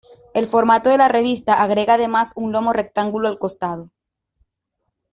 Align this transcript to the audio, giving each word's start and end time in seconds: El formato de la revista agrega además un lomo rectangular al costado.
El 0.33 0.47
formato 0.47 0.89
de 0.89 0.97
la 0.97 1.09
revista 1.09 1.61
agrega 1.61 1.93
además 1.93 2.33
un 2.35 2.51
lomo 2.51 2.73
rectangular 2.73 3.31
al 3.33 3.37
costado. 3.37 3.91